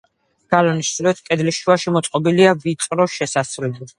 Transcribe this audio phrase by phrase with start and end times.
[0.53, 3.89] გალავნის ჩრდილოეთ კედლის შუაში მოწყობილია ვიწრო შესასვლელი.